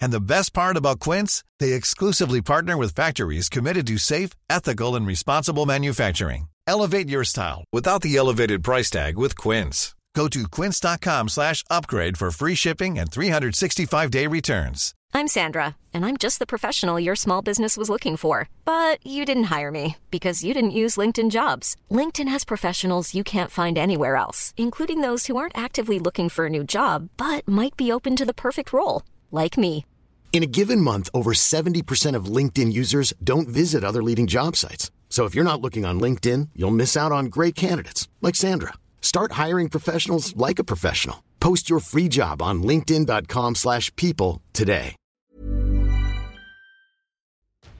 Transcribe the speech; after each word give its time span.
And 0.00 0.12
the 0.12 0.20
best 0.20 0.52
part 0.52 0.76
about 0.76 1.00
Quince, 1.00 1.44
they 1.60 1.72
exclusively 1.72 2.40
partner 2.42 2.76
with 2.76 2.94
factories 2.94 3.48
committed 3.48 3.86
to 3.88 3.98
safe, 3.98 4.30
ethical, 4.48 4.96
and 4.96 5.06
responsible 5.06 5.66
manufacturing. 5.66 6.48
Elevate 6.66 7.08
your 7.08 7.24
style 7.24 7.64
without 7.72 8.02
the 8.02 8.16
elevated 8.16 8.62
price 8.62 8.90
tag 8.90 9.16
with 9.18 9.36
Quince. 9.36 9.94
Go 10.14 10.28
to 10.28 10.48
quince.com 10.48 11.28
slash 11.28 11.64
upgrade 11.68 12.16
for 12.16 12.30
free 12.30 12.54
shipping 12.54 12.98
and 12.98 13.10
365-day 13.10 14.28
returns. 14.28 14.94
I'm 15.12 15.28
Sandra, 15.28 15.76
and 15.92 16.04
I'm 16.04 16.16
just 16.16 16.38
the 16.38 16.46
professional 16.46 16.98
your 16.98 17.16
small 17.16 17.42
business 17.42 17.76
was 17.76 17.90
looking 17.90 18.16
for. 18.16 18.48
But 18.64 19.04
you 19.04 19.24
didn't 19.24 19.44
hire 19.44 19.70
me 19.70 19.96
because 20.10 20.44
you 20.44 20.54
didn't 20.54 20.80
use 20.82 20.96
LinkedIn 20.96 21.30
jobs. 21.30 21.76
LinkedIn 21.90 22.28
has 22.28 22.44
professionals 22.44 23.14
you 23.14 23.24
can't 23.24 23.50
find 23.50 23.76
anywhere 23.76 24.16
else, 24.16 24.54
including 24.56 25.00
those 25.00 25.26
who 25.26 25.36
aren't 25.36 25.58
actively 25.58 25.98
looking 25.98 26.28
for 26.28 26.46
a 26.46 26.50
new 26.50 26.64
job 26.64 27.08
but 27.16 27.46
might 27.48 27.76
be 27.76 27.90
open 27.90 28.14
to 28.16 28.24
the 28.24 28.34
perfect 28.34 28.72
role, 28.72 29.02
like 29.34 29.56
me. 29.56 29.84
In 30.32 30.42
a 30.42 30.50
given 30.50 30.80
month, 30.80 31.08
over 31.14 31.32
70% 31.32 32.16
of 32.16 32.24
LinkedIn 32.24 32.72
users 32.72 33.12
don't 33.22 33.46
visit 33.46 33.84
other 33.84 34.02
leading 34.02 34.26
job 34.26 34.56
sites. 34.56 34.90
So 35.08 35.26
if 35.26 35.34
you're 35.34 35.50
not 35.50 35.60
looking 35.60 35.84
on 35.84 36.00
LinkedIn, 36.00 36.48
you'll 36.56 36.72
miss 36.72 36.96
out 36.96 37.12
on 37.12 37.26
great 37.26 37.54
candidates 37.54 38.08
like 38.20 38.34
Sandra. 38.34 38.72
Start 39.00 39.32
hiring 39.32 39.68
professionals 39.68 40.34
like 40.34 40.58
a 40.58 40.64
professional. 40.64 41.22
Post 41.38 41.70
your 41.70 41.78
free 41.78 42.08
job 42.08 42.42
on 42.42 42.64
linkedin.com/people 42.64 43.54
slash 43.54 43.94
people 43.94 44.42
today. 44.52 44.96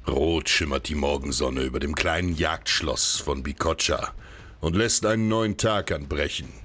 Rot 0.07 0.49
schimmert 0.49 0.89
die 0.89 0.95
Morgensonne 0.95 1.63
über 1.63 1.81
dem 1.81 1.95
kleinen 1.95 2.37
Jagdschloss 2.37 3.21
von 3.21 3.43
Bicocca 3.43 4.13
und 4.61 4.77
lässt 4.77 5.07
einen 5.07 5.29
neuen 5.29 5.57
Tag 5.57 5.93
anbrechen. 5.93 6.64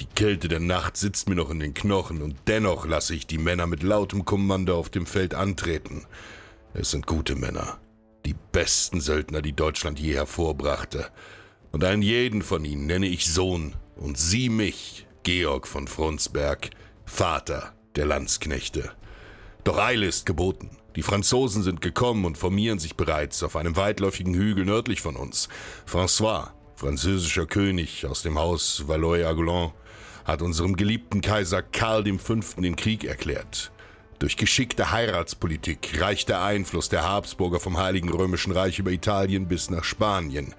Die 0.00 0.06
Kälte 0.06 0.48
der 0.48 0.60
Nacht 0.60 0.96
sitzt 0.96 1.28
mir 1.28 1.34
noch 1.34 1.50
in 1.50 1.60
den 1.60 1.74
Knochen 1.74 2.22
und 2.22 2.34
dennoch 2.46 2.86
lasse 2.86 3.14
ich 3.14 3.26
die 3.26 3.36
Männer 3.36 3.66
mit 3.66 3.82
lautem 3.82 4.24
Kommando 4.24 4.78
auf 4.78 4.88
dem 4.88 5.04
Feld 5.04 5.34
antreten. 5.34 6.06
Es 6.72 6.90
sind 6.90 7.06
gute 7.06 7.36
Männer, 7.36 7.78
die 8.24 8.34
besten 8.52 9.02
Söldner, 9.02 9.42
die 9.42 9.52
Deutschland 9.52 10.00
je 10.00 10.14
hervorbrachte. 10.14 11.08
Und 11.70 11.84
einen 11.84 12.00
jeden 12.00 12.40
von 12.40 12.64
ihnen 12.64 12.86
nenne 12.86 13.08
ich 13.08 13.30
Sohn 13.30 13.76
und 13.96 14.16
sie 14.16 14.48
mich, 14.48 15.06
Georg 15.22 15.68
von 15.68 15.86
Frundsberg, 15.86 16.70
Vater 17.04 17.74
der 17.94 18.06
Landsknechte. 18.06 18.92
Doch 19.64 19.76
Eile 19.76 20.06
ist 20.06 20.24
geboten. 20.24 20.70
Die 20.96 21.02
Franzosen 21.02 21.62
sind 21.62 21.82
gekommen 21.82 22.24
und 22.24 22.38
formieren 22.38 22.78
sich 22.78 22.96
bereits 22.96 23.42
auf 23.42 23.54
einem 23.54 23.76
weitläufigen 23.76 24.32
Hügel 24.32 24.64
nördlich 24.64 25.02
von 25.02 25.16
uns. 25.16 25.50
François, 25.86 26.48
französischer 26.80 27.44
König 27.44 28.06
aus 28.06 28.22
dem 28.22 28.38
Haus 28.38 28.88
Valois-Agulon, 28.88 29.72
hat 30.24 30.40
unserem 30.40 30.76
geliebten 30.76 31.20
Kaiser 31.20 31.62
Karl 31.62 32.04
V. 32.18 32.40
den 32.56 32.74
Krieg 32.74 33.04
erklärt. 33.04 33.70
Durch 34.18 34.38
geschickte 34.38 34.90
Heiratspolitik 34.90 36.00
reicht 36.00 36.30
der 36.30 36.42
Einfluss 36.42 36.88
der 36.88 37.06
Habsburger 37.06 37.60
vom 37.60 37.76
Heiligen 37.76 38.08
Römischen 38.08 38.52
Reich 38.52 38.78
über 38.78 38.92
Italien 38.92 39.46
bis 39.46 39.68
nach 39.68 39.84
Spanien. 39.84 40.54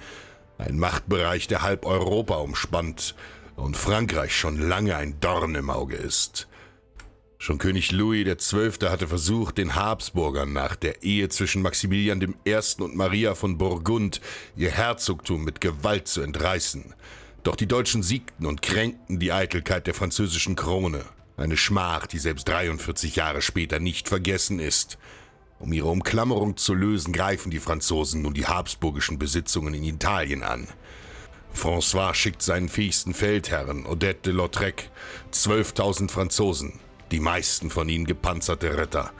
Ein 0.60 0.78
Machtbereich, 0.78 1.48
der 1.48 1.64
halb 1.64 1.88
Europa 1.88 2.36
umspannt 2.36 3.16
und 3.56 3.76
Frankreich 3.76 4.38
schon 4.38 4.60
lange 4.60 4.96
ein 4.96 5.20
Dorn 5.22 5.56
im 5.56 5.72
Auge 5.72 5.96
ist. 5.96 6.48
Schon 7.42 7.58
König 7.58 7.92
Louis 7.92 8.24
XII. 8.24 8.88
hatte 8.88 9.08
versucht, 9.08 9.58
den 9.58 9.74
Habsburgern 9.74 10.54
nach 10.54 10.76
der 10.76 11.02
Ehe 11.02 11.28
zwischen 11.30 11.64
Maximilian 11.64 12.36
I. 12.48 12.56
und 12.78 12.96
Maria 12.96 13.34
von 13.34 13.58
Burgund 13.58 14.22
ihr 14.56 14.70
Herzogtum 14.70 15.44
mit 15.44 15.60
Gewalt 15.60 16.08
zu 16.08 16.22
entreißen. 16.22 16.94
Doch 17.42 17.56
die 17.56 17.66
Deutschen 17.66 18.04
siegten 18.04 18.46
und 18.46 18.62
kränkten 18.62 19.18
die 19.18 19.32
Eitelkeit 19.32 19.88
der 19.88 19.96
französischen 19.96 20.56
Krone. 20.56 21.04
Eine 21.36 21.58
Schmach, 21.58 22.06
die 22.06 22.20
selbst 22.20 22.48
43 22.48 23.16
Jahre 23.16 23.42
später 23.42 23.80
nicht 23.80 24.08
vergessen 24.08 24.60
ist. 24.60 25.00
Um 25.58 25.74
ihre 25.74 25.88
Umklammerung 25.88 26.58
zu 26.58 26.76
lösen, 26.76 27.12
greifen 27.12 27.50
die 27.50 27.58
Franzosen 27.58 28.22
nun 28.22 28.36
die 28.36 28.46
habsburgischen 28.46 29.18
Besitzungen 29.18 29.74
in 29.74 29.84
Italien 29.84 30.44
an. 30.44 30.68
François 31.56 32.14
schickt 32.14 32.44
seinen 32.44 32.70
fähigsten 32.70 33.16
Feldherren, 33.16 33.88
Odette 33.88 34.30
de 34.30 34.34
Lautrec, 34.34 34.92
12.000 35.34 36.12
Franzosen, 36.12 36.80
die 37.12 37.20
meisten 37.20 37.70
von 37.70 37.90
ihnen 37.90 38.06
gepanzerte 38.06 38.78
Ritter, 38.78 39.12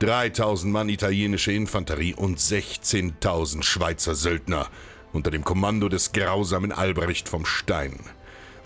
3.000 0.00 0.66
Mann 0.66 0.88
italienische 0.88 1.52
Infanterie 1.52 2.14
und 2.14 2.38
16.000 2.38 3.62
Schweizer 3.62 4.14
Söldner 4.14 4.68
unter 5.12 5.30
dem 5.30 5.44
Kommando 5.44 5.88
des 5.88 6.12
grausamen 6.12 6.72
Albrecht 6.72 7.28
vom 7.28 7.46
Stein. 7.46 7.98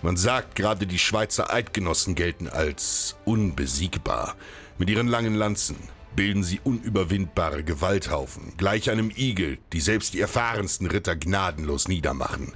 Man 0.01 0.17
sagt, 0.17 0.55
gerade 0.55 0.87
die 0.87 0.99
Schweizer 0.99 1.53
Eidgenossen 1.53 2.15
gelten 2.15 2.49
als 2.49 3.15
unbesiegbar. 3.23 4.35
Mit 4.77 4.89
ihren 4.89 5.07
langen 5.07 5.35
Lanzen 5.35 5.77
bilden 6.15 6.43
sie 6.43 6.59
unüberwindbare 6.63 7.63
Gewalthaufen, 7.63 8.53
gleich 8.57 8.89
einem 8.89 9.11
Igel, 9.15 9.59
die 9.71 9.79
selbst 9.79 10.13
die 10.13 10.19
erfahrensten 10.19 10.87
Ritter 10.87 11.15
gnadenlos 11.15 11.87
niedermachen. 11.87 12.51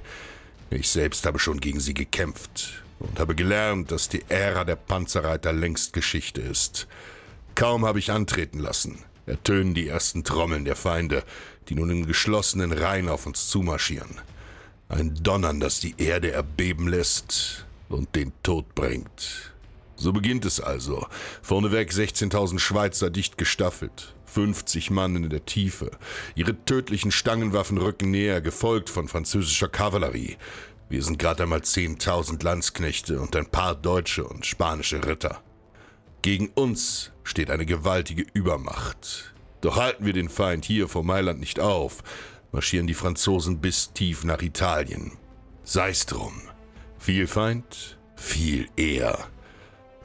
Ich 0.68 0.90
selbst 0.90 1.24
habe 1.24 1.38
schon 1.38 1.60
gegen 1.60 1.80
sie 1.80 1.94
gekämpft 1.94 2.82
und 2.98 3.18
habe 3.18 3.34
gelernt, 3.34 3.90
dass 3.90 4.08
die 4.08 4.24
Ära 4.28 4.64
der 4.64 4.76
Panzerreiter 4.76 5.52
längst 5.52 5.92
Geschichte 5.92 6.40
ist. 6.40 6.86
Kaum 7.54 7.84
habe 7.84 7.98
ich 7.98 8.10
antreten 8.10 8.58
lassen, 8.58 8.98
ertönen 9.26 9.74
die 9.74 9.88
ersten 9.88 10.24
Trommeln 10.24 10.64
der 10.64 10.76
Feinde, 10.76 11.24
die 11.68 11.74
nun 11.74 11.90
in 11.90 12.06
geschlossenen 12.06 12.72
Reihen 12.72 13.08
auf 13.08 13.26
uns 13.26 13.48
zumarschieren. 13.48 14.20
Ein 14.88 15.14
Donnern, 15.22 15.60
das 15.60 15.80
die 15.80 15.94
Erde 15.98 16.30
erbeben 16.30 16.88
lässt 16.88 17.66
und 17.88 18.14
den 18.14 18.32
Tod 18.42 18.74
bringt. 18.74 19.52
So 19.96 20.12
beginnt 20.12 20.44
es 20.44 20.60
also. 20.60 21.06
Vorneweg 21.42 21.90
16.000 21.90 22.58
Schweizer 22.58 23.10
dicht 23.10 23.38
gestaffelt, 23.38 24.14
50 24.26 24.90
Mann 24.90 25.16
in 25.16 25.30
der 25.30 25.46
Tiefe. 25.46 25.90
Ihre 26.34 26.54
tödlichen 26.64 27.10
Stangenwaffen 27.10 27.78
rücken 27.78 28.10
näher, 28.10 28.42
gefolgt 28.42 28.90
von 28.90 29.08
französischer 29.08 29.68
Kavallerie. 29.68 30.36
Wir 30.88 31.02
sind 31.02 31.18
gerade 31.18 31.42
einmal 31.42 31.60
10.000 31.60 32.42
Landsknechte 32.44 33.20
und 33.20 33.34
ein 33.34 33.46
paar 33.46 33.74
deutsche 33.74 34.24
und 34.24 34.46
spanische 34.46 35.04
Ritter. 35.04 35.42
Gegen 36.22 36.48
uns 36.54 37.10
steht 37.24 37.50
eine 37.50 37.66
gewaltige 37.66 38.24
Übermacht. 38.32 39.34
Doch 39.60 39.76
halten 39.76 40.06
wir 40.06 40.12
den 40.12 40.28
Feind 40.28 40.64
hier 40.64 40.88
vor 40.88 41.02
Mailand 41.02 41.40
nicht 41.40 41.58
auf, 41.58 42.02
marschieren 42.52 42.86
die 42.86 42.94
Franzosen 42.94 43.60
bis 43.60 43.92
tief 43.92 44.22
nach 44.22 44.42
Italien. 44.42 45.12
Sei's 45.64 46.06
drum. 46.06 46.40
Viel 46.98 47.26
Feind, 47.26 47.98
viel 48.14 48.68
eher. 48.76 49.26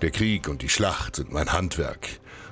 Der 0.02 0.10
Krieg 0.10 0.48
und 0.48 0.64
die 0.64 0.70
Schlacht 0.70 1.16
sind 1.16 1.32
mein 1.32 1.54
Handwerk. 1.54 2.08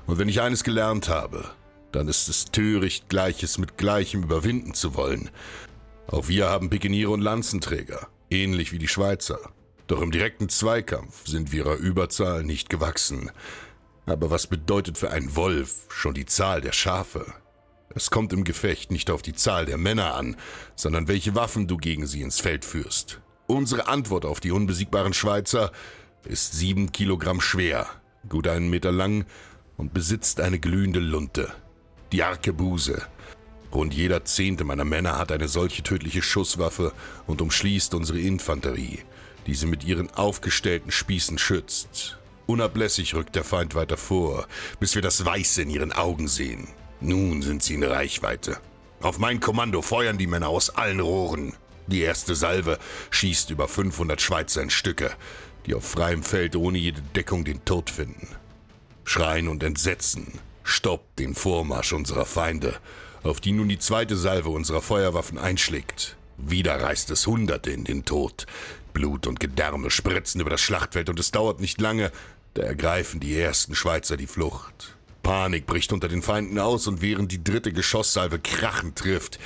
Und 0.06 0.20
wenn 0.20 0.30
ich 0.30 0.42
eines 0.42 0.64
gelernt 0.64 1.10
habe, 1.10 1.50
dann 1.92 2.08
ist 2.08 2.30
es 2.30 2.46
töricht, 2.46 3.10
Gleiches 3.10 3.58
mit 3.58 3.78
Gleichem 3.78 4.24
überwinden 4.24 4.76
zu 4.76 4.96
wollen. 4.96 5.32
Auch 6.08 6.28
wir 6.28 6.48
haben 6.48 6.70
Pikeniere 6.70 7.12
und 7.12 7.22
Lanzenträger, 7.22 8.08
ähnlich 8.30 8.72
wie 8.72 8.80
die 8.80 8.88
Schweizer. 8.88 9.40
Doch 9.88 10.02
im 10.02 10.12
direkten 10.12 10.50
Zweikampf 10.50 11.26
sind 11.26 11.52
wir 11.52 11.66
ihrer 11.66 11.76
Überzahl 11.76 12.44
nicht 12.44 12.70
gewachsen. 12.70 13.32
Aber 14.06 14.30
was 14.30 14.48
bedeutet 14.48 14.98
für 14.98 15.12
einen 15.12 15.36
Wolf 15.36 15.86
schon 15.90 16.14
die 16.14 16.26
Zahl 16.26 16.62
der 16.62 16.72
Schafe? 16.72 17.26
Es 17.96 18.12
kommt 18.12 18.34
im 18.34 18.44
Gefecht 18.44 18.92
nicht 18.92 19.10
auf 19.10 19.22
die 19.22 19.34
Zahl 19.34 19.66
der 19.66 19.78
Männer 19.78 20.14
an, 20.14 20.36
sondern 20.76 21.08
welche 21.08 21.36
Waffen 21.36 21.68
du 21.68 21.78
gegen 21.78 22.06
sie 22.06 22.22
ins 22.22 22.40
Feld 22.40 22.66
führst. 22.66 23.20
Unsere 23.48 23.88
Antwort 23.88 24.26
auf 24.26 24.40
die 24.40 24.52
unbesiegbaren 24.52 25.14
Schweizer 25.14 25.72
ist 26.24 26.54
sieben 26.54 26.92
Kilogramm 26.92 27.42
schwer, 27.42 27.88
gut 28.28 28.48
einen 28.48 28.70
Meter 28.70 28.92
lang 28.92 29.26
und 29.76 29.94
besitzt 29.94 30.40
eine 30.40 30.60
glühende 30.60 31.00
Lunte. 31.00 31.52
Die 32.12 32.22
Arkebuse. 32.22 33.02
Rund 33.72 33.94
jeder 33.94 34.26
zehnte 34.26 34.64
meiner 34.64 34.86
Männer 34.86 35.18
hat 35.18 35.32
eine 35.32 35.48
solche 35.48 35.84
tödliche 35.84 36.22
Schusswaffe 36.22 36.94
und 37.28 37.42
umschließt 37.42 37.94
unsere 37.94 38.20
Infanterie, 38.20 39.00
die 39.46 39.54
sie 39.54 39.68
mit 39.68 39.84
ihren 39.84 40.10
aufgestellten 40.12 40.92
Spießen 40.92 41.38
schützt. 41.38 42.18
Unablässig 42.48 43.14
rückt 43.14 43.36
der 43.36 43.44
Feind 43.44 43.76
weiter 43.76 43.98
vor, 43.98 44.48
bis 44.80 44.96
wir 44.96 45.04
das 45.04 45.24
Weiße 45.24 45.62
in 45.62 45.70
ihren 45.70 45.92
Augen 45.92 46.28
sehen. 46.28 46.68
Nun 47.00 47.44
sind 47.44 47.62
sie 47.62 47.76
in 47.76 47.84
Reichweite. 47.84 48.58
Auf 49.02 49.20
mein 49.20 49.40
Kommando 49.40 49.82
feuern 49.82 50.18
die 50.18 50.28
Männer 50.28 50.50
aus 50.50 50.72
allen 50.72 51.00
Rohren. 51.00 51.54
Die 51.88 52.02
erste 52.02 52.36
Salve 52.36 52.80
schießt 53.12 53.52
über 53.52 53.68
500 53.68 54.20
Schweizer 54.20 54.64
in 54.64 54.70
Stücke, 54.70 55.12
die 55.66 55.76
auf 55.76 55.88
freiem 55.88 56.24
Feld 56.24 56.56
ohne 56.56 56.80
jede 56.80 57.02
Deckung 57.16 57.46
den 57.46 57.64
Tod 57.66 57.90
finden. 57.90 58.28
Schreien 59.04 59.48
und 59.48 59.64
Entsetzen 59.64 60.40
stoppt 60.64 61.20
den 61.20 61.36
Vormarsch 61.36 61.94
unserer 61.94 62.26
Feinde, 62.26 62.78
auf 63.24 63.42
die 63.42 63.52
nun 63.52 63.70
die 63.70 63.80
zweite 63.80 64.16
Salve 64.16 64.50
unserer 64.50 64.82
Feuerwaffen 64.82 65.38
einschlägt. 65.38 66.16
Wieder 66.38 66.82
reißt 66.82 67.10
es 67.12 67.28
Hunderte 67.28 67.72
in 67.72 67.84
den 67.84 68.06
Tod. 68.06 68.46
Blut 68.94 69.28
und 69.28 69.40
Gedärme 69.40 69.92
spritzen 69.92 70.42
über 70.42 70.50
das 70.50 70.62
Schlachtfeld 70.62 71.10
und 71.10 71.20
es 71.20 71.32
dauert 71.32 71.60
nicht 71.60 71.82
lange, 71.82 72.12
da 72.54 72.64
ergreifen 72.64 73.20
die 73.20 73.38
ersten 73.38 73.76
Schweizer 73.76 74.18
die 74.18 74.28
Flucht. 74.28 74.96
Panik 75.22 75.66
bricht 75.66 75.94
unter 75.94 76.08
den 76.08 76.22
Feinden 76.22 76.58
aus 76.60 76.88
und 76.88 77.02
während 77.02 77.32
die 77.32 77.44
dritte 77.44 77.72
Geschosssalve 77.74 78.40
krachend 78.40 78.98
trifft, 78.98 79.40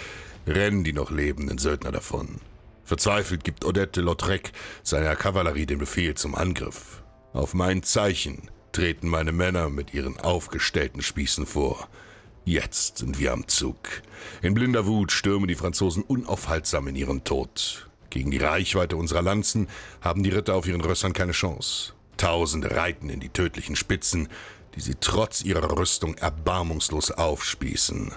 rennen 0.48 0.84
die 0.84 0.94
noch 0.94 1.12
lebenden 1.12 1.58
Söldner 1.58 1.92
davon. 1.92 2.40
Verzweifelt 2.86 3.44
gibt 3.44 3.66
Odette 3.66 4.02
Lautrec 4.02 4.52
seiner 4.84 5.16
Kavallerie 5.16 5.66
den 5.66 5.80
Befehl 5.80 6.16
zum 6.16 6.36
Angriff. 6.36 7.02
Auf 7.34 7.54
mein 7.54 7.84
Zeichen 7.84 8.50
treten 8.72 9.08
meine 9.08 9.32
Männer 9.32 9.70
mit 9.70 9.94
ihren 9.94 10.20
aufgestellten 10.20 11.02
Spießen 11.02 11.46
vor. 11.46 11.88
Jetzt 12.46 12.98
sind 12.98 13.20
wir 13.20 13.32
am 13.32 13.48
Zug. 13.48 13.78
In 14.42 14.54
blinder 14.54 14.86
Wut 14.86 15.14
stürmen 15.14 15.48
die 15.48 15.56
Franzosen 15.56 16.04
unaufhaltsam 16.04 16.90
in 16.90 16.96
ihren 16.96 17.24
Tod. 17.24 17.90
Gegen 18.10 18.32
die 18.32 18.38
Reichweite 18.38 18.98
unserer 18.98 19.22
Lanzen 19.22 19.70
haben 20.02 20.24
die 20.24 20.30
Ritter 20.30 20.56
auf 20.56 20.68
ihren 20.68 20.82
Rössern 20.82 21.14
keine 21.14 21.32
Chance. 21.32 21.94
Tausende 22.18 22.76
reiten 22.76 23.10
in 23.10 23.22
die 23.22 23.30
tödlichen 23.30 23.78
Spitzen, 23.78 24.28
die 24.76 24.82
sie 24.82 24.96
trotz 25.00 25.42
ihrer 25.42 25.78
Rüstung 25.78 26.16
erbarmungslos 26.16 27.12
aufspießen. 27.12 28.12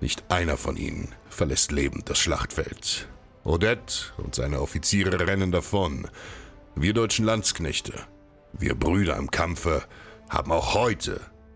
Nicht 0.00 0.30
einer 0.30 0.56
von 0.56 0.76
ihnen 0.76 1.14
verlässt 1.30 1.72
lebend 1.72 2.10
das 2.10 2.18
Schlachtfeld. 2.18 3.08
Odette 3.44 4.12
und 4.18 4.34
seine 4.34 4.60
Offiziere 4.60 5.26
rennen 5.26 5.50
davon. 5.50 6.08
Wir 6.74 6.92
deutschen 6.92 7.24
Landsknechte, 7.24 7.94
wir 8.52 8.74
Brüder 8.74 9.16
im 9.16 9.30
Kampfe, 9.30 9.82
haben 10.28 10.52
auch 10.52 10.74
heute 10.74 11.20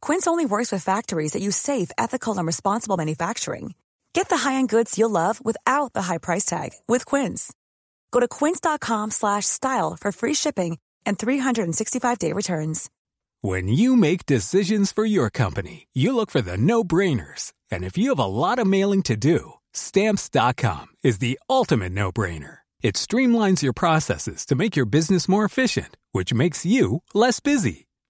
Quince 0.00 0.26
only 0.26 0.44
works 0.46 0.72
with 0.72 0.82
factories 0.82 1.32
that 1.32 1.42
use 1.42 1.56
safe, 1.56 1.90
ethical, 1.96 2.36
and 2.36 2.46
responsible 2.46 2.96
manufacturing. 2.96 3.74
Get 4.12 4.28
the 4.28 4.38
high-end 4.38 4.68
goods 4.68 4.98
you'll 4.98 5.10
love 5.10 5.44
without 5.44 5.92
the 5.92 6.02
high 6.02 6.18
price 6.18 6.44
tag 6.44 6.70
with 6.88 7.06
Quince. 7.06 7.52
Go 8.10 8.20
to 8.20 8.28
quince.com/style 8.28 9.96
for 10.00 10.12
free 10.12 10.34
shipping 10.34 10.78
and 11.06 11.18
365-day 11.18 12.32
returns. 12.32 12.90
When 13.42 13.68
you 13.68 13.96
make 13.96 14.26
decisions 14.26 14.92
for 14.92 15.04
your 15.04 15.30
company, 15.30 15.86
you 15.92 16.16
look 16.16 16.30
for 16.30 16.42
the 16.42 16.56
no-brainers. 16.56 17.52
And 17.70 17.84
if 17.84 17.96
you 17.98 18.10
have 18.10 18.18
a 18.18 18.26
lot 18.26 18.58
of 18.58 18.66
mailing 18.66 19.02
to 19.02 19.16
do, 19.16 19.52
stamps.com 19.74 20.86
is 21.04 21.18
the 21.18 21.38
ultimate 21.48 21.92
no-brainer. 21.92 22.58
It 22.82 22.94
streamlines 22.94 23.62
your 23.62 23.72
processes 23.72 24.46
to 24.46 24.54
make 24.54 24.76
your 24.76 24.86
business 24.86 25.28
more 25.28 25.44
efficient, 25.44 25.96
which 26.12 26.32
makes 26.32 26.64
you 26.66 27.02
less 27.14 27.40
busy. 27.40 27.85